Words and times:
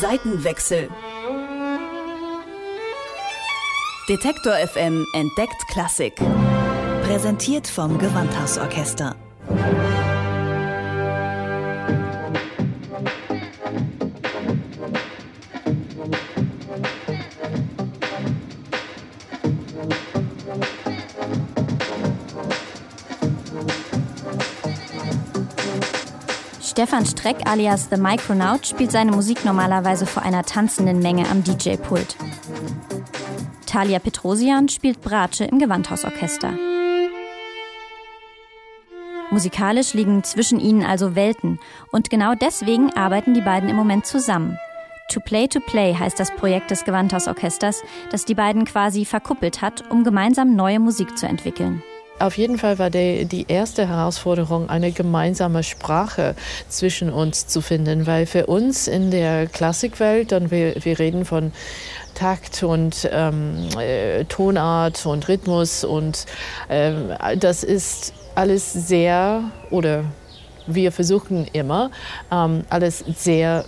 Seitenwechsel. 0.00 0.88
Detektor 4.08 4.52
FM 4.52 5.06
entdeckt 5.14 5.66
Klassik. 5.72 6.14
Präsentiert 7.04 7.66
vom 7.66 7.98
Gewandhausorchester. 7.98 9.16
Stefan 26.64 27.04
Streck 27.04 27.46
alias 27.46 27.90
The 27.90 27.98
Micronaut 27.98 28.66
spielt 28.66 28.90
seine 28.90 29.12
Musik 29.12 29.44
normalerweise 29.44 30.06
vor 30.06 30.22
einer 30.22 30.44
tanzenden 30.44 31.00
Menge 31.00 31.28
am 31.28 31.44
DJ-Pult. 31.44 32.16
Talia 33.66 33.98
Petrosian 33.98 34.70
spielt 34.70 35.02
Bratsche 35.02 35.44
im 35.44 35.58
Gewandhausorchester. 35.58 36.54
Musikalisch 39.30 39.92
liegen 39.92 40.24
zwischen 40.24 40.58
ihnen 40.58 40.84
also 40.84 41.14
Welten 41.14 41.60
und 41.92 42.08
genau 42.08 42.34
deswegen 42.34 42.90
arbeiten 42.94 43.34
die 43.34 43.42
beiden 43.42 43.68
im 43.68 43.76
Moment 43.76 44.06
zusammen. 44.06 44.58
To 45.10 45.20
Play 45.20 45.48
to 45.48 45.60
Play 45.60 45.94
heißt 45.94 46.18
das 46.18 46.30
Projekt 46.30 46.70
des 46.70 46.84
Gewandhausorchesters, 46.84 47.82
das 48.10 48.24
die 48.24 48.34
beiden 48.34 48.64
quasi 48.64 49.04
verkuppelt 49.04 49.60
hat, 49.60 49.84
um 49.90 50.02
gemeinsam 50.02 50.56
neue 50.56 50.80
Musik 50.80 51.18
zu 51.18 51.26
entwickeln. 51.26 51.82
Auf 52.20 52.38
jeden 52.38 52.58
Fall 52.58 52.78
war 52.78 52.90
die, 52.90 53.24
die 53.24 53.46
erste 53.48 53.88
Herausforderung, 53.88 54.70
eine 54.70 54.92
gemeinsame 54.92 55.64
Sprache 55.64 56.36
zwischen 56.68 57.12
uns 57.12 57.48
zu 57.48 57.60
finden, 57.60 58.06
weil 58.06 58.26
für 58.26 58.46
uns 58.46 58.86
in 58.86 59.10
der 59.10 59.46
Klassikwelt, 59.46 60.32
und 60.32 60.50
wir, 60.52 60.76
wir 60.84 60.98
reden 60.98 61.24
von 61.24 61.52
Takt 62.14 62.62
und 62.62 63.08
ähm, 63.12 63.68
äh, 63.78 64.24
Tonart 64.24 65.04
und 65.06 65.28
Rhythmus 65.28 65.82
und 65.82 66.26
ähm, 66.70 67.10
das 67.38 67.64
ist 67.64 68.14
alles 68.36 68.72
sehr, 68.72 69.50
oder 69.70 70.04
wir 70.68 70.92
versuchen 70.92 71.46
immer, 71.52 71.90
ähm, 72.30 72.64
alles 72.70 73.00
sehr 73.16 73.64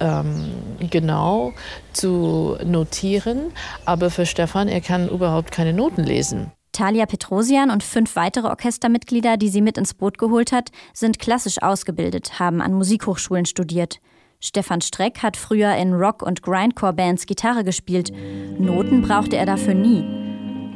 ähm, 0.00 0.52
genau 0.90 1.52
zu 1.92 2.56
notieren. 2.64 3.52
Aber 3.84 4.10
für 4.10 4.24
Stefan, 4.24 4.68
er 4.68 4.80
kann 4.80 5.08
überhaupt 5.08 5.50
keine 5.50 5.72
Noten 5.72 6.04
lesen. 6.04 6.52
Talia 6.78 7.06
Petrosian 7.06 7.70
und 7.70 7.82
fünf 7.82 8.14
weitere 8.14 8.46
Orchestermitglieder, 8.46 9.36
die 9.36 9.48
sie 9.48 9.62
mit 9.62 9.76
ins 9.76 9.94
Boot 9.94 10.16
geholt 10.16 10.52
hat, 10.52 10.70
sind 10.94 11.18
klassisch 11.18 11.60
ausgebildet, 11.60 12.38
haben 12.38 12.60
an 12.60 12.72
Musikhochschulen 12.72 13.46
studiert. 13.46 13.98
Stefan 14.38 14.80
Streck 14.80 15.20
hat 15.24 15.36
früher 15.36 15.74
in 15.74 15.92
Rock- 15.92 16.22
und 16.22 16.40
Grindcore-Bands 16.40 17.26
Gitarre 17.26 17.64
gespielt. 17.64 18.12
Noten 18.60 19.02
brauchte 19.02 19.36
er 19.36 19.44
dafür 19.44 19.74
nie. 19.74 20.04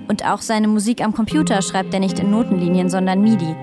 Und 0.09 0.27
auch 0.27 0.41
seine 0.41 0.67
Musik 0.67 1.05
am 1.05 1.15
Computer 1.15 1.63
schreibt 1.63 1.95
er 1.95 2.01
nicht 2.01 2.19
in 2.19 2.33
Notenlinien, 2.33 2.91
sondern 2.91 3.23
MIDI. 3.23 3.55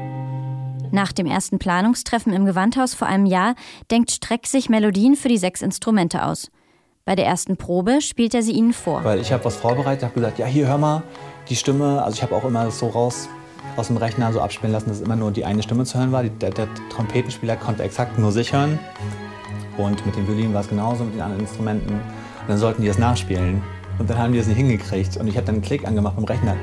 Nach 0.93 1.11
dem 1.11 1.25
ersten 1.25 1.59
Planungstreffen 1.59 2.31
im 2.31 2.45
Gewandhaus 2.45 2.93
vor 2.93 3.09
einem 3.09 3.25
Jahr 3.25 3.55
denkt 3.91 4.11
Streck 4.11 4.47
sich 4.47 4.69
Melodien 4.69 5.17
für 5.17 5.27
die 5.27 5.37
sechs 5.37 5.61
Instrumente 5.61 6.23
aus. 6.23 6.49
Bei 7.03 7.15
der 7.15 7.25
ersten 7.25 7.57
Probe 7.57 8.01
spielt 8.01 8.35
er 8.35 8.43
sie 8.43 8.51
ihnen 8.51 8.71
vor. 8.71 9.03
Weil 9.03 9.19
ich 9.19 9.33
habe 9.33 9.43
was 9.43 9.57
vorbereitet, 9.57 10.03
habe 10.03 10.13
gesagt, 10.13 10.37
ja 10.37 10.45
hier 10.45 10.67
hör 10.67 10.77
mal, 10.77 11.03
die 11.49 11.55
Stimme, 11.55 12.03
also 12.03 12.15
ich 12.15 12.23
habe 12.23 12.35
auch 12.35 12.45
immer 12.45 12.69
so 12.71 12.87
raus 12.87 13.27
aus 13.75 13.87
dem 13.87 13.97
Rechner 13.97 14.31
so 14.31 14.41
abspielen 14.41 14.71
lassen, 14.71 14.89
dass 14.89 15.01
immer 15.01 15.15
nur 15.15 15.31
die 15.31 15.45
eine 15.45 15.63
Stimme 15.63 15.83
zu 15.83 15.97
hören 15.97 16.11
war. 16.11 16.23
Der, 16.23 16.51
der 16.51 16.67
Trompetenspieler 16.89 17.55
konnte 17.55 17.83
exakt 17.83 18.17
nur 18.19 18.31
sich 18.31 18.53
hören. 18.53 18.77
Und 19.77 20.05
mit 20.05 20.15
den 20.15 20.27
Violinen 20.27 20.53
war 20.53 20.61
es 20.61 20.67
genauso, 20.67 21.03
mit 21.03 21.15
den 21.15 21.21
anderen 21.21 21.41
Instrumenten. 21.41 21.93
Und 21.93 22.49
dann 22.49 22.57
sollten 22.57 22.81
die 22.81 22.87
das 22.87 22.97
nachspielen. 22.97 23.61
Und 23.97 24.09
dann 24.09 24.17
haben 24.17 24.31
die 24.33 24.39
das 24.39 24.47
nicht 24.47 24.57
hingekriegt. 24.57 25.17
Und 25.17 25.27
ich 25.27 25.35
habe 25.35 25.45
dann 25.45 25.55
einen 25.55 25.63
Klick 25.63 25.87
angemacht 25.87 26.15
beim 26.15 26.25
Rechner, 26.25 26.55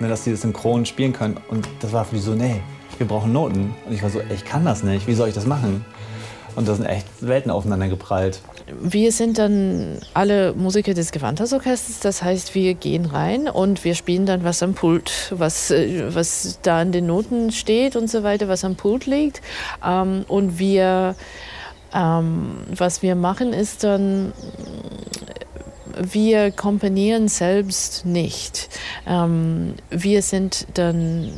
ne, 0.00 0.08
dass 0.08 0.24
die 0.24 0.30
das 0.30 0.42
synchron 0.42 0.86
spielen 0.86 1.12
können. 1.12 1.36
Und 1.48 1.68
das 1.80 1.92
war 1.92 2.04
für 2.04 2.14
die 2.14 2.20
so, 2.20 2.34
nee, 2.34 2.62
wir 2.98 3.06
brauchen 3.06 3.32
Noten. 3.32 3.74
Und 3.86 3.92
ich 3.92 4.02
war 4.02 4.10
so, 4.10 4.20
ich 4.32 4.44
kann 4.44 4.64
das 4.64 4.82
nicht, 4.82 5.06
wie 5.06 5.14
soll 5.14 5.28
ich 5.28 5.34
das 5.34 5.46
machen? 5.46 5.84
Und 6.56 6.68
da 6.68 6.74
sind 6.74 6.86
echt 6.86 7.06
Welten 7.20 7.50
aufeinander 7.50 7.88
geprallt. 7.88 8.40
Wir 8.80 9.12
sind 9.12 9.38
dann 9.38 9.98
alle 10.14 10.54
Musiker 10.54 10.94
des 10.94 11.12
Gewandhausorchesters, 11.12 12.00
das 12.00 12.22
heißt, 12.22 12.54
wir 12.54 12.74
gehen 12.74 13.04
rein 13.06 13.48
und 13.48 13.84
wir 13.84 13.94
spielen 13.94 14.24
dann 14.24 14.42
was 14.44 14.62
am 14.62 14.74
Pult, 14.74 15.32
was, 15.36 15.70
äh, 15.70 16.14
was 16.14 16.60
da 16.62 16.80
in 16.80 16.92
den 16.92 17.06
Noten 17.06 17.50
steht 17.50 17.94
und 17.96 18.08
so 18.08 18.22
weiter, 18.22 18.48
was 18.48 18.64
am 18.64 18.76
Pult 18.76 19.06
liegt. 19.06 19.42
Ähm, 19.84 20.24
und 20.28 20.58
wir, 20.58 21.14
ähm, 21.92 22.56
was 22.74 23.02
wir 23.02 23.16
machen, 23.16 23.52
ist 23.52 23.84
dann, 23.84 24.32
wir 26.00 26.50
komponieren 26.50 27.28
selbst 27.28 28.06
nicht. 28.06 28.68
Ähm, 29.06 29.74
wir 29.90 30.22
sind 30.22 30.66
dann 30.74 31.32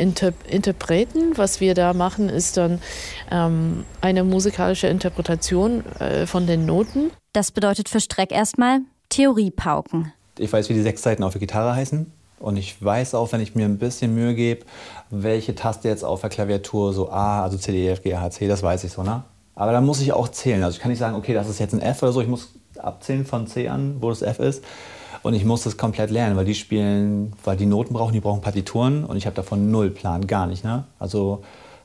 Inter 0.00 0.32
Interpreten. 0.48 1.36
Was 1.36 1.60
wir 1.60 1.74
da 1.74 1.92
machen, 1.92 2.28
ist 2.28 2.56
dann 2.56 2.80
ähm, 3.30 3.84
eine 4.00 4.24
musikalische 4.24 4.86
Interpretation 4.86 5.84
äh, 6.00 6.26
von 6.26 6.46
den 6.46 6.66
Noten. 6.66 7.10
Das 7.32 7.52
bedeutet 7.52 7.88
für 7.88 8.00
Streck 8.00 8.32
erstmal 8.32 8.80
Theoriepauken. 9.10 10.12
Ich 10.38 10.52
weiß, 10.52 10.68
wie 10.70 10.74
die 10.74 10.82
sechs 10.82 11.02
Seiten 11.02 11.22
auf 11.22 11.32
der 11.32 11.40
Gitarre 11.40 11.74
heißen. 11.74 12.10
Und 12.40 12.56
ich 12.56 12.82
weiß 12.82 13.14
auch, 13.14 13.30
wenn 13.32 13.42
ich 13.42 13.54
mir 13.54 13.66
ein 13.66 13.76
bisschen 13.76 14.14
Mühe 14.14 14.34
gebe, 14.34 14.64
welche 15.10 15.54
Taste 15.54 15.88
jetzt 15.88 16.04
auf 16.04 16.22
der 16.22 16.30
Klaviatur 16.30 16.94
so 16.94 17.10
A, 17.10 17.42
also 17.42 17.58
C, 17.58 17.70
D, 17.70 17.86
E, 17.86 17.90
F, 17.90 18.02
G, 18.02 18.16
H, 18.16 18.30
C, 18.30 18.48
das 18.48 18.62
weiß 18.62 18.84
ich 18.84 18.92
so, 18.92 19.02
ne? 19.02 19.24
Aber 19.54 19.72
dann 19.72 19.84
muss 19.84 20.00
ich 20.00 20.12
auch 20.12 20.28
zählen. 20.28 20.64
Also 20.64 20.76
ich 20.76 20.80
kann 20.80 20.90
nicht 20.90 21.00
sagen, 21.00 21.16
okay, 21.16 21.34
das 21.34 21.46
ist 21.48 21.58
jetzt 21.60 21.74
ein 21.74 21.82
F 21.82 22.02
oder 22.02 22.12
so. 22.12 22.22
Ich 22.22 22.28
muss 22.28 22.48
abzählen 22.78 23.26
von 23.26 23.46
C 23.46 23.68
an, 23.68 23.96
wo 24.00 24.08
das 24.08 24.22
F 24.22 24.38
ist. 24.38 24.64
Und 25.22 25.34
ich 25.34 25.44
muss 25.44 25.64
das 25.64 25.76
komplett 25.76 26.10
lernen, 26.10 26.36
weil 26.36 26.44
die 26.44 26.54
spielen, 26.54 27.32
weil 27.44 27.56
die 27.56 27.66
Noten 27.66 27.92
brauchen, 27.92 28.12
die 28.12 28.20
brauchen 28.20 28.40
Partituren 28.40 29.04
und 29.04 29.16
ich 29.16 29.26
habe 29.26 29.36
davon 29.36 29.70
null 29.70 29.90
Plan, 29.90 30.26
gar 30.26 30.46
nicht. 30.46 30.64
Ne? 30.64 30.84
Also 30.98 31.42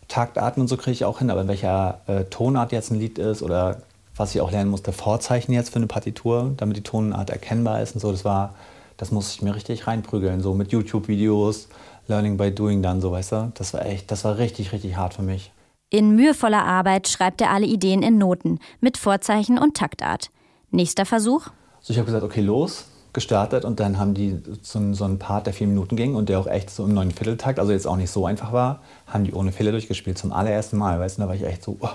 Taktarten 0.07 0.61
und 0.61 0.67
so 0.67 0.77
kriege 0.77 0.91
ich 0.91 1.05
auch 1.05 1.19
hin, 1.19 1.29
aber 1.29 1.41
in 1.41 1.47
welcher 1.47 2.01
äh, 2.07 2.23
Tonart 2.25 2.71
jetzt 2.71 2.91
ein 2.91 2.99
Lied 2.99 3.17
ist 3.17 3.41
oder 3.41 3.81
was 4.15 4.33
ich 4.33 4.41
auch 4.41 4.51
lernen 4.51 4.69
musste, 4.69 4.93
Vorzeichen 4.93 5.51
jetzt 5.51 5.71
für 5.71 5.77
eine 5.77 5.87
Partitur, 5.87 6.53
damit 6.55 6.77
die 6.77 6.83
Tonart 6.83 7.29
erkennbar 7.29 7.81
ist 7.81 7.95
und 7.95 8.01
so, 8.01 8.11
das 8.11 8.23
war, 8.23 8.55
das 8.95 9.11
musste 9.11 9.35
ich 9.35 9.41
mir 9.41 9.55
richtig 9.55 9.87
reinprügeln, 9.87 10.41
so 10.41 10.53
mit 10.53 10.71
YouTube-Videos, 10.71 11.67
Learning 12.07 12.37
by 12.37 12.51
Doing 12.51 12.81
dann, 12.81 13.01
so 13.01 13.11
weißt 13.11 13.31
du. 13.33 13.51
Das 13.55 13.73
war 13.73 13.85
echt, 13.85 14.11
das 14.11 14.23
war 14.23 14.37
richtig, 14.37 14.71
richtig 14.71 14.95
hart 14.95 15.15
für 15.15 15.23
mich. 15.23 15.51
In 15.89 16.15
mühevoller 16.15 16.63
Arbeit 16.63 17.07
schreibt 17.07 17.41
er 17.41 17.51
alle 17.51 17.65
Ideen 17.65 18.03
in 18.03 18.17
Noten 18.17 18.59
mit 18.79 18.97
Vorzeichen 18.97 19.57
und 19.57 19.75
Taktart. 19.75 20.29
Nächster 20.71 21.05
Versuch? 21.05 21.47
So, 21.81 21.91
ich 21.91 21.99
habe 21.99 22.05
gesagt, 22.05 22.23
okay, 22.23 22.41
los, 22.41 22.85
gestartet 23.15 23.65
und 23.65 23.79
dann 23.79 23.97
haben 23.97 24.13
die 24.13 24.39
so, 24.61 24.93
so 24.93 25.05
einen 25.05 25.17
Part, 25.17 25.47
der 25.47 25.53
vier 25.53 25.65
Minuten 25.65 25.95
ging 25.95 26.13
und 26.13 26.29
der 26.29 26.39
auch 26.39 26.45
echt 26.45 26.69
so 26.69 26.85
im 26.85 26.93
neuen 26.93 27.09
Vierteltakt, 27.09 27.59
also 27.59 27.71
jetzt 27.71 27.87
auch 27.87 27.97
nicht 27.97 28.11
so 28.11 28.27
einfach 28.27 28.53
war, 28.53 28.81
haben 29.07 29.23
die 29.23 29.33
ohne 29.33 29.51
Fehler 29.51 29.71
durchgespielt 29.71 30.19
zum 30.19 30.31
allerersten 30.31 30.77
Mal, 30.77 30.99
weißt 30.99 31.17
du, 31.17 31.23
da 31.23 31.27
war 31.27 31.35
ich 31.35 31.43
echt 31.43 31.63
so, 31.63 31.77
oh, 31.79 31.89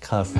krass. 0.00 0.30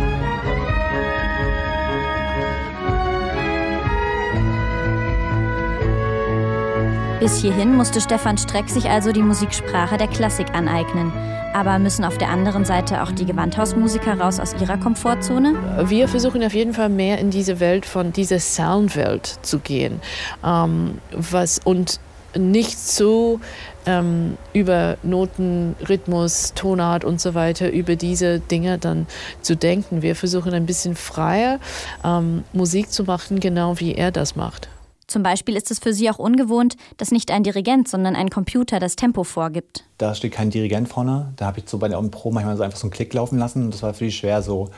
Bis 7.20 7.40
hierhin 7.40 7.76
musste 7.76 8.00
Stefan 8.00 8.36
Streck 8.36 8.68
sich 8.68 8.86
also 8.90 9.12
die 9.12 9.22
Musiksprache 9.22 9.96
der 9.96 10.08
Klassik 10.08 10.52
aneignen. 10.54 11.12
Aber 11.54 11.78
müssen 11.78 12.04
auf 12.04 12.16
der 12.16 12.30
anderen 12.30 12.64
Seite 12.64 13.02
auch 13.02 13.12
die 13.12 13.26
Gewandhausmusiker 13.26 14.18
raus 14.18 14.40
aus 14.40 14.54
ihrer 14.60 14.78
Komfortzone? 14.78 15.86
Wir 15.88 16.08
versuchen 16.08 16.42
auf 16.42 16.54
jeden 16.54 16.72
Fall 16.72 16.88
mehr 16.88 17.18
in 17.18 17.30
diese 17.30 17.60
Welt 17.60 17.84
von 17.84 18.12
dieser 18.12 18.40
Soundwelt 18.40 19.38
zu 19.42 19.58
gehen. 19.58 20.00
Ähm, 20.44 20.98
was, 21.12 21.60
und 21.62 22.00
nicht 22.34 22.78
so 22.78 23.40
ähm, 23.84 24.38
über 24.52 24.96
Noten, 25.02 25.76
Rhythmus, 25.88 26.54
Tonart 26.54 27.04
und 27.04 27.20
so 27.20 27.34
weiter, 27.34 27.70
über 27.70 27.96
diese 27.96 28.40
Dinge 28.40 28.78
dann 28.78 29.06
zu 29.42 29.56
denken. 29.56 30.02
Wir 30.02 30.16
versuchen 30.16 30.54
ein 30.54 30.66
bisschen 30.66 30.96
freier 30.96 31.58
ähm, 32.04 32.44
Musik 32.52 32.90
zu 32.90 33.04
machen, 33.04 33.40
genau 33.40 33.78
wie 33.80 33.94
er 33.94 34.10
das 34.10 34.36
macht. 34.36 34.68
Zum 35.12 35.22
Beispiel 35.22 35.56
ist 35.56 35.70
es 35.70 35.78
für 35.78 35.92
Sie 35.92 36.08
auch 36.08 36.18
ungewohnt, 36.18 36.78
dass 36.96 37.10
nicht 37.10 37.30
ein 37.30 37.42
Dirigent, 37.42 37.86
sondern 37.86 38.16
ein 38.16 38.30
Computer 38.30 38.80
das 38.80 38.96
Tempo 38.96 39.24
vorgibt. 39.24 39.84
Da 39.98 40.14
steht 40.14 40.32
kein 40.32 40.48
Dirigent 40.48 40.88
vorne. 40.88 41.34
Da 41.36 41.44
habe 41.44 41.58
ich 41.58 41.68
so 41.68 41.76
bei 41.76 41.88
der 41.88 42.00
Pro 42.04 42.30
manchmal 42.30 42.56
so 42.56 42.62
einfach 42.62 42.78
so 42.78 42.86
einen 42.86 42.92
Klick 42.92 43.12
laufen 43.12 43.38
lassen. 43.38 43.70
Das 43.70 43.82
war 43.82 43.92
für 43.92 44.06
die 44.06 44.10
schwer, 44.10 44.40
so 44.40 44.70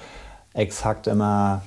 exakt 0.52 1.06
immer 1.06 1.62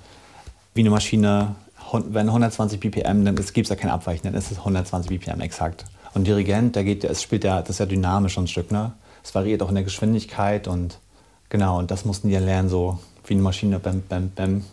wie 0.74 0.82
eine 0.82 0.90
Maschine. 0.90 1.56
Wenn 1.94 2.28
120 2.28 2.78
BPM, 2.82 3.24
dann 3.24 3.38
gibt 3.38 3.58
es 3.58 3.70
da 3.70 3.76
kein 3.76 3.90
Abweichen, 3.90 4.24
dann 4.26 4.34
ist 4.34 4.52
es 4.52 4.58
120 4.58 5.18
BPM 5.18 5.40
exakt. 5.40 5.86
Und 6.14 6.28
Dirigent, 6.28 6.76
da 6.76 6.84
geht, 6.84 7.06
es 7.06 7.22
spielt 7.22 7.46
ja, 7.46 7.62
das 7.62 7.70
ist 7.70 7.80
ja 7.80 7.86
dynamisch 7.86 8.38
ein 8.38 8.50
Stück, 8.50 8.70
ne? 8.70 8.92
Es 9.24 9.34
variiert 9.34 9.64
auch 9.64 9.70
in 9.70 9.76
der 9.76 9.86
Geschwindigkeit 9.86 10.68
und 10.68 11.00
genau, 11.48 11.80
und 11.80 11.90
das 11.90 12.04
mussten 12.04 12.28
die 12.28 12.34
ja 12.34 12.42
lernen, 12.42 12.68
so 12.68 13.00
wie 13.28 13.36
eine 13.36 13.44
Maschine, 13.44 13.80
bam, 13.80 14.04
bam, 14.10 14.30
bam, 14.36 14.66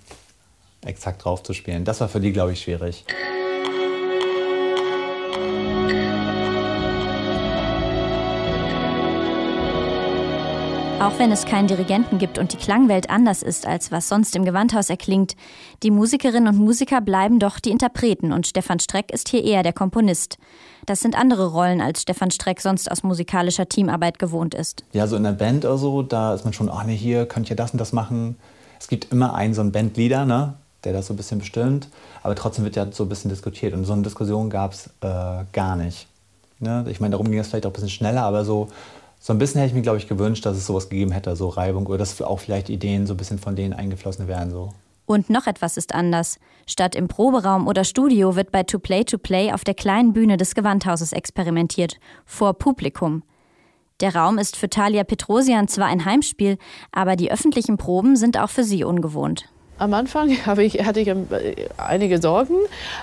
exakt 0.84 1.24
drauf 1.24 1.44
zu 1.44 1.52
spielen. 1.52 1.84
Das 1.84 2.00
war 2.00 2.08
für 2.08 2.18
die, 2.18 2.32
glaube 2.32 2.54
ich, 2.54 2.62
schwierig. 2.62 3.04
Auch 11.00 11.18
wenn 11.18 11.32
es 11.32 11.44
keinen 11.44 11.66
Dirigenten 11.66 12.18
gibt 12.18 12.38
und 12.38 12.52
die 12.52 12.56
Klangwelt 12.56 13.10
anders 13.10 13.42
ist, 13.42 13.66
als 13.66 13.90
was 13.90 14.08
sonst 14.08 14.36
im 14.36 14.44
Gewandhaus 14.44 14.88
erklingt, 14.88 15.34
die 15.82 15.90
Musikerinnen 15.90 16.48
und 16.48 16.64
Musiker 16.64 17.00
bleiben 17.00 17.40
doch 17.40 17.58
die 17.58 17.72
Interpreten 17.72 18.32
und 18.32 18.46
Stefan 18.46 18.78
Streck 18.78 19.12
ist 19.12 19.28
hier 19.28 19.44
eher 19.44 19.62
der 19.62 19.72
Komponist. 19.72 20.38
Das 20.86 21.00
sind 21.00 21.18
andere 21.18 21.48
Rollen, 21.48 21.80
als 21.80 22.02
Stefan 22.02 22.30
Streck 22.30 22.60
sonst 22.60 22.90
aus 22.90 23.02
musikalischer 23.02 23.68
Teamarbeit 23.68 24.18
gewohnt 24.18 24.54
ist. 24.54 24.84
Ja, 24.92 25.06
so 25.06 25.16
in 25.16 25.24
der 25.24 25.32
Band 25.32 25.64
oder 25.64 25.78
so, 25.78 26.02
da 26.02 26.32
ist 26.32 26.44
man 26.44 26.52
schon, 26.52 26.70
ach 26.70 26.84
nee, 26.84 26.96
hier 26.96 27.26
könnt 27.26 27.50
ihr 27.50 27.56
das 27.56 27.72
und 27.72 27.78
das 27.80 27.92
machen. 27.92 28.36
Es 28.78 28.86
gibt 28.86 29.12
immer 29.12 29.34
einen 29.34 29.52
so 29.52 29.62
einen 29.62 29.72
Bandleader, 29.72 30.24
ne, 30.24 30.54
der 30.84 30.92
das 30.92 31.08
so 31.08 31.14
ein 31.14 31.16
bisschen 31.16 31.38
bestimmt, 31.38 31.88
aber 32.22 32.36
trotzdem 32.36 32.64
wird 32.64 32.76
ja 32.76 32.86
so 32.92 33.04
ein 33.04 33.08
bisschen 33.08 33.30
diskutiert 33.30 33.74
und 33.74 33.84
so 33.84 33.92
eine 33.92 34.02
Diskussion 34.02 34.48
gab 34.48 34.72
es 34.72 34.86
äh, 35.00 35.44
gar 35.52 35.76
nicht. 35.76 36.06
Ne? 36.60 36.86
Ich 36.88 37.00
meine, 37.00 37.12
darum 37.12 37.30
ging 37.30 37.40
es 37.40 37.48
vielleicht 37.48 37.66
auch 37.66 37.70
ein 37.70 37.74
bisschen 37.74 37.90
schneller, 37.90 38.22
aber 38.22 38.44
so 38.44 38.68
so 39.26 39.32
ein 39.32 39.38
bisschen 39.38 39.58
hätte 39.58 39.70
ich 39.70 39.74
mir, 39.74 39.80
glaube 39.80 39.96
ich, 39.96 40.06
gewünscht, 40.06 40.44
dass 40.44 40.54
es 40.54 40.66
sowas 40.66 40.90
gegeben 40.90 41.10
hätte, 41.10 41.34
so 41.34 41.48
Reibung 41.48 41.86
oder 41.86 41.96
dass 41.96 42.20
auch 42.20 42.40
vielleicht 42.40 42.68
Ideen 42.68 43.06
so 43.06 43.14
ein 43.14 43.16
bisschen 43.16 43.38
von 43.38 43.56
denen 43.56 43.72
eingeflossen 43.72 44.28
wären. 44.28 44.50
So. 44.50 44.74
Und 45.06 45.30
noch 45.30 45.46
etwas 45.46 45.78
ist 45.78 45.94
anders. 45.94 46.38
Statt 46.66 46.94
im 46.94 47.08
Proberaum 47.08 47.66
oder 47.66 47.84
Studio 47.84 48.36
wird 48.36 48.52
bei 48.52 48.64
To 48.64 48.78
Play 48.78 49.02
To 49.04 49.16
Play 49.16 49.50
auf 49.50 49.64
der 49.64 49.72
kleinen 49.72 50.12
Bühne 50.12 50.36
des 50.36 50.54
Gewandhauses 50.54 51.14
experimentiert, 51.14 51.96
vor 52.26 52.52
Publikum. 52.52 53.22
Der 54.00 54.14
Raum 54.14 54.36
ist 54.36 54.56
für 54.56 54.68
Talia 54.68 55.04
Petrosian 55.04 55.68
zwar 55.68 55.86
ein 55.86 56.04
Heimspiel, 56.04 56.58
aber 56.92 57.16
die 57.16 57.32
öffentlichen 57.32 57.78
Proben 57.78 58.16
sind 58.16 58.38
auch 58.38 58.50
für 58.50 58.62
sie 58.62 58.84
ungewohnt. 58.84 59.48
Am 59.78 59.92
Anfang 59.94 60.30
ich, 60.58 60.84
hatte 60.84 61.00
ich 61.00 61.08
ähm, 61.08 61.26
einige 61.76 62.20
Sorgen, 62.20 62.54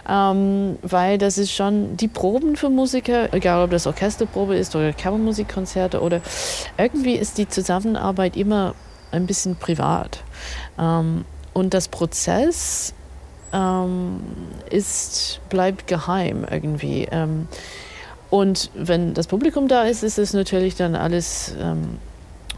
ähm, 0.10 0.78
weil 0.82 1.18
das 1.18 1.38
ist 1.38 1.52
schon 1.52 1.98
die 1.98 2.08
Proben 2.08 2.56
für 2.56 2.70
Musiker, 2.70 3.34
egal 3.34 3.64
ob 3.64 3.72
das 3.72 3.88
Orchesterprobe 3.88 4.56
ist 4.56 4.76
oder 4.76 4.94
Kammermusikkonzerte 4.94 6.02
oder 6.02 6.22
irgendwie 6.78 7.16
ist 7.16 7.38
die 7.38 7.48
Zusammenarbeit 7.48 8.38
immer 8.38 8.76
ein 9.12 9.26
bisschen 9.26 9.56
privat. 9.56 10.24
Ähm, 10.80 11.26
und 11.54 11.74
das 11.74 11.90
Prozess 11.90 12.94
ähm, 13.54 14.22
ist, 14.70 15.42
bleibt 15.50 15.88
geheim 15.88 16.46
irgendwie. 16.50 17.08
Ähm, 17.12 17.48
und 18.30 18.72
wenn 18.74 19.14
das 19.14 19.28
Publikum 19.28 19.68
da 19.68 19.84
ist, 19.84 20.04
ist 20.04 20.18
es 20.18 20.34
natürlich 20.34 20.76
dann 20.76 20.96
alles 20.96 21.54
ähm, 21.60 21.98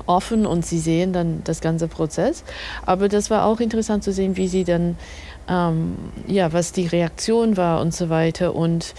offen 0.05 0.45
und 0.45 0.65
sie 0.65 0.79
sehen 0.79 1.13
dann 1.13 1.41
das 1.43 1.61
ganze 1.61 1.87
Prozess. 1.87 2.43
Aber 2.85 3.09
das 3.09 3.29
war 3.29 3.45
auch 3.45 3.59
interessant 3.59 4.03
zu 4.03 4.11
sehen, 4.11 4.37
wie 4.37 4.47
sie 4.47 4.63
dann, 4.63 4.97
ähm, 5.47 5.95
ja, 6.27 6.53
was 6.53 6.71
die 6.71 6.87
Reaktion 6.87 7.57
war 7.57 7.81
und 7.81 7.93
so 7.93 8.09
weiter 8.09 8.55
und 8.55 8.93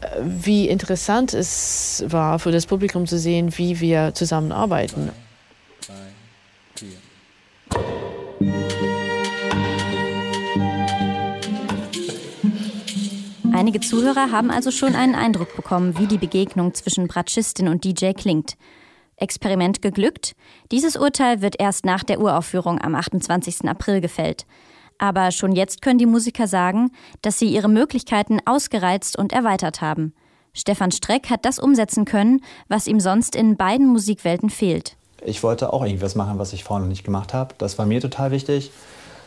äh, 0.00 0.06
wie 0.22 0.68
interessant 0.68 1.34
es 1.34 2.04
war 2.06 2.38
für 2.38 2.52
das 2.52 2.66
Publikum 2.66 3.06
zu 3.06 3.18
sehen, 3.18 3.56
wie 3.56 3.80
wir 3.80 4.14
zusammenarbeiten. 4.14 5.10
Einige 13.54 13.80
Zuhörer 13.80 14.32
haben 14.32 14.50
also 14.50 14.70
schon 14.70 14.96
einen 14.96 15.14
Eindruck 15.14 15.54
bekommen, 15.54 15.96
wie 15.98 16.06
die 16.06 16.18
Begegnung 16.18 16.74
zwischen 16.74 17.06
Bratschistin 17.06 17.68
und 17.68 17.84
DJ 17.84 18.12
klingt. 18.12 18.56
Experiment 19.22 19.80
geglückt? 19.80 20.34
Dieses 20.70 20.96
Urteil 20.96 21.40
wird 21.40 21.58
erst 21.58 21.86
nach 21.86 22.02
der 22.02 22.20
Uraufführung 22.20 22.80
am 22.80 22.94
28. 22.94 23.68
April 23.68 24.00
gefällt. 24.00 24.44
Aber 24.98 25.30
schon 25.30 25.52
jetzt 25.52 25.80
können 25.80 25.98
die 25.98 26.06
Musiker 26.06 26.46
sagen, 26.46 26.90
dass 27.22 27.38
sie 27.38 27.48
ihre 27.48 27.68
Möglichkeiten 27.68 28.40
ausgereizt 28.44 29.18
und 29.18 29.32
erweitert 29.32 29.80
haben. 29.80 30.12
Stefan 30.52 30.92
Streck 30.92 31.30
hat 31.30 31.44
das 31.44 31.58
umsetzen 31.58 32.04
können, 32.04 32.42
was 32.68 32.86
ihm 32.86 33.00
sonst 33.00 33.34
in 33.34 33.56
beiden 33.56 33.86
Musikwelten 33.86 34.50
fehlt. 34.50 34.96
Ich 35.24 35.42
wollte 35.42 35.72
auch 35.72 35.84
irgendwas 35.84 36.14
machen, 36.14 36.38
was 36.38 36.52
ich 36.52 36.64
vorher 36.64 36.82
noch 36.84 36.90
nicht 36.90 37.04
gemacht 37.04 37.32
habe. 37.32 37.54
Das 37.58 37.78
war 37.78 37.86
mir 37.86 38.00
total 38.00 38.32
wichtig. 38.32 38.70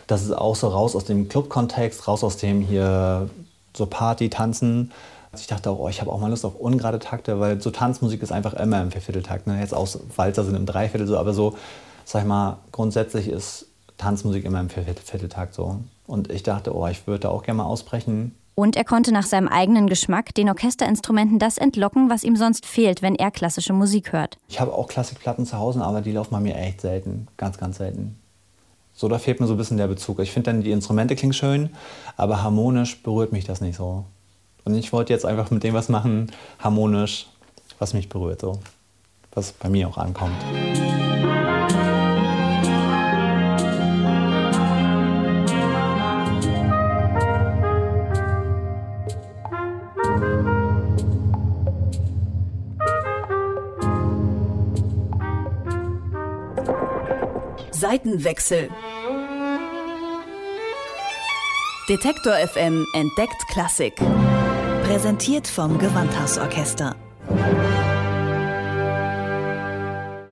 Das 0.07 0.23
ist 0.23 0.31
auch 0.31 0.55
so 0.55 0.67
raus 0.67 0.95
aus 0.95 1.05
dem 1.05 1.29
Club-Kontext, 1.29 2.07
raus 2.07 2.23
aus 2.23 2.37
dem 2.37 2.61
hier 2.61 3.29
so 3.75 3.85
Party, 3.85 4.29
Tanzen, 4.29 4.91
ich 5.39 5.47
dachte 5.47 5.69
auch, 5.69 5.79
oh, 5.79 5.89
ich 5.89 6.01
habe 6.01 6.11
auch 6.11 6.19
mal 6.19 6.29
Lust 6.29 6.45
auf 6.45 6.55
ungerade 6.55 6.99
Takte, 6.99 7.39
weil 7.39 7.61
so 7.61 7.71
Tanzmusik 7.71 8.21
ist 8.21 8.31
einfach 8.31 8.53
immer 8.53 8.81
im 8.81 8.91
Viervierteltakt. 8.91 9.47
Ne? 9.47 9.59
Jetzt 9.59 9.73
auch 9.73 9.87
Walzer 10.15 10.43
sind 10.43 10.55
im 10.55 10.65
Dreiviertel 10.65 11.07
so, 11.07 11.17
aber 11.17 11.33
so, 11.33 11.55
sag 12.03 12.21
ich 12.21 12.27
mal, 12.27 12.57
grundsätzlich 12.71 13.27
ist 13.27 13.67
Tanzmusik 13.97 14.45
immer 14.45 14.59
im 14.59 14.69
Viervierteltakt 14.69 15.53
so. 15.53 15.77
Und 16.07 16.31
ich 16.31 16.43
dachte, 16.43 16.75
oh, 16.75 16.87
ich 16.87 17.07
würde 17.07 17.21
da 17.21 17.29
auch 17.29 17.43
gerne 17.43 17.59
mal 17.59 17.65
ausbrechen. 17.65 18.35
Und 18.55 18.77
er 18.77 18.85
konnte 18.85 19.11
nach 19.11 19.25
seinem 19.25 19.49
eigenen 19.49 19.87
Geschmack 19.87 20.33
den 20.33 20.47
Orchesterinstrumenten 20.47 21.39
das 21.39 21.57
entlocken, 21.57 22.09
was 22.09 22.23
ihm 22.23 22.37
sonst 22.37 22.65
fehlt, 22.65 23.01
wenn 23.01 23.15
er 23.15 23.31
klassische 23.31 23.73
Musik 23.73 24.13
hört. 24.13 24.37
Ich 24.47 24.61
habe 24.61 24.73
auch 24.73 24.87
Klassikplatten 24.87 25.45
zu 25.45 25.57
Hause, 25.57 25.81
aber 25.81 26.01
die 26.01 26.13
laufen 26.13 26.31
bei 26.31 26.39
mir 26.39 26.55
echt 26.55 26.81
selten. 26.81 27.27
Ganz, 27.35 27.57
ganz 27.57 27.77
selten. 27.77 28.17
So, 28.93 29.09
da 29.09 29.19
fehlt 29.19 29.41
mir 29.41 29.47
so 29.47 29.55
ein 29.55 29.57
bisschen 29.57 29.75
der 29.75 29.87
Bezug. 29.87 30.19
Ich 30.19 30.31
finde 30.31 30.51
dann, 30.51 30.61
die 30.61 30.71
Instrumente 30.71 31.17
klingen 31.17 31.33
schön, 31.33 31.69
aber 32.15 32.43
harmonisch 32.43 33.03
berührt 33.03 33.33
mich 33.33 33.43
das 33.43 33.59
nicht 33.59 33.75
so. 33.75 34.05
Und 34.65 34.73
ich 34.73 34.91
wollte 34.91 35.13
jetzt 35.13 35.25
einfach 35.25 35.51
mit 35.51 35.63
dem 35.63 35.75
was 35.75 35.89
machen, 35.89 36.31
harmonisch, 36.59 37.27
was 37.77 37.93
mich 37.93 38.09
berührt, 38.09 38.41
so. 38.41 38.59
was 39.31 39.51
bei 39.51 39.69
mir 39.69 39.87
auch 39.87 39.97
ankommt. 39.97 40.35
Seitenwechsel. 57.71 58.69
Detektor 61.87 62.33
FM 62.47 62.83
entdeckt 62.95 63.47
Klassik. 63.49 64.01
Präsentiert 64.85 65.47
vom 65.47 65.79
Gewandhausorchester. 65.79 66.95